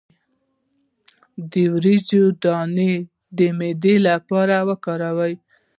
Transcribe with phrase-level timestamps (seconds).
[1.51, 2.91] د وریجو دانه
[3.37, 5.33] د معدې لپاره وکاروئ